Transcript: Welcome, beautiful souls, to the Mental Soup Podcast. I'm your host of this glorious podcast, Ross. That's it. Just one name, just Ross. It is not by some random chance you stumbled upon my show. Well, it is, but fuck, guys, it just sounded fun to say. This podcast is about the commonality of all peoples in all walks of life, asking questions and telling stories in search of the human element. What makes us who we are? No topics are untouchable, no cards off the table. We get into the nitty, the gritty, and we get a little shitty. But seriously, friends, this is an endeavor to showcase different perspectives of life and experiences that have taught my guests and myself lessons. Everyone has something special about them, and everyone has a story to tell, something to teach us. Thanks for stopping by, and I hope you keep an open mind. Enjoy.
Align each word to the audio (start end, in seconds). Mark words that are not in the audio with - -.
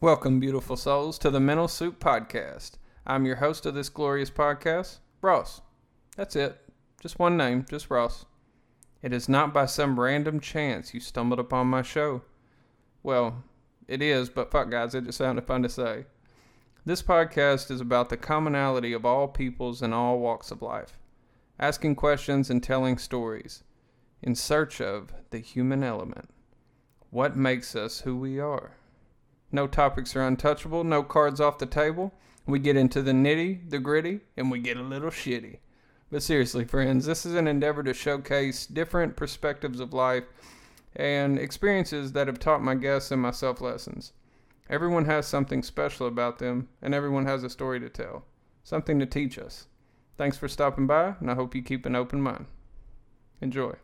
Welcome, 0.00 0.38
beautiful 0.38 0.76
souls, 0.76 1.18
to 1.18 1.28
the 1.28 1.40
Mental 1.40 1.66
Soup 1.66 1.98
Podcast. 1.98 2.74
I'm 3.04 3.26
your 3.26 3.34
host 3.34 3.66
of 3.66 3.74
this 3.74 3.88
glorious 3.88 4.30
podcast, 4.30 4.98
Ross. 5.20 5.60
That's 6.14 6.36
it. 6.36 6.56
Just 7.02 7.18
one 7.18 7.36
name, 7.36 7.66
just 7.68 7.90
Ross. 7.90 8.24
It 9.02 9.12
is 9.12 9.28
not 9.28 9.52
by 9.52 9.66
some 9.66 9.98
random 9.98 10.38
chance 10.38 10.94
you 10.94 11.00
stumbled 11.00 11.40
upon 11.40 11.66
my 11.66 11.82
show. 11.82 12.22
Well, 13.02 13.42
it 13.88 14.00
is, 14.00 14.28
but 14.28 14.52
fuck, 14.52 14.70
guys, 14.70 14.94
it 14.94 15.04
just 15.04 15.18
sounded 15.18 15.48
fun 15.48 15.64
to 15.64 15.68
say. 15.68 16.06
This 16.84 17.02
podcast 17.02 17.68
is 17.68 17.80
about 17.80 18.08
the 18.08 18.16
commonality 18.16 18.92
of 18.92 19.04
all 19.04 19.26
peoples 19.26 19.82
in 19.82 19.92
all 19.92 20.20
walks 20.20 20.52
of 20.52 20.62
life, 20.62 21.00
asking 21.58 21.96
questions 21.96 22.50
and 22.50 22.62
telling 22.62 22.98
stories 22.98 23.64
in 24.22 24.36
search 24.36 24.80
of 24.80 25.12
the 25.30 25.40
human 25.40 25.82
element. 25.82 26.30
What 27.10 27.36
makes 27.36 27.74
us 27.74 28.02
who 28.02 28.16
we 28.16 28.38
are? 28.38 28.74
No 29.50 29.66
topics 29.66 30.14
are 30.14 30.26
untouchable, 30.26 30.84
no 30.84 31.02
cards 31.02 31.40
off 31.40 31.58
the 31.58 31.66
table. 31.66 32.12
We 32.46 32.58
get 32.58 32.76
into 32.76 33.02
the 33.02 33.12
nitty, 33.12 33.70
the 33.70 33.78
gritty, 33.78 34.20
and 34.36 34.50
we 34.50 34.58
get 34.58 34.76
a 34.76 34.82
little 34.82 35.10
shitty. 35.10 35.58
But 36.10 36.22
seriously, 36.22 36.64
friends, 36.64 37.06
this 37.06 37.26
is 37.26 37.34
an 37.34 37.46
endeavor 37.46 37.82
to 37.82 37.92
showcase 37.92 38.66
different 38.66 39.16
perspectives 39.16 39.80
of 39.80 39.92
life 39.92 40.24
and 40.96 41.38
experiences 41.38 42.12
that 42.12 42.26
have 42.26 42.38
taught 42.38 42.62
my 42.62 42.74
guests 42.74 43.10
and 43.10 43.20
myself 43.20 43.60
lessons. 43.60 44.12
Everyone 44.70 45.04
has 45.04 45.26
something 45.26 45.62
special 45.62 46.06
about 46.06 46.38
them, 46.38 46.68
and 46.82 46.94
everyone 46.94 47.26
has 47.26 47.42
a 47.42 47.50
story 47.50 47.80
to 47.80 47.88
tell, 47.88 48.24
something 48.64 48.98
to 48.98 49.06
teach 49.06 49.38
us. 49.38 49.66
Thanks 50.16 50.36
for 50.36 50.48
stopping 50.48 50.86
by, 50.86 51.14
and 51.20 51.30
I 51.30 51.34
hope 51.34 51.54
you 51.54 51.62
keep 51.62 51.86
an 51.86 51.96
open 51.96 52.20
mind. 52.20 52.46
Enjoy. 53.40 53.74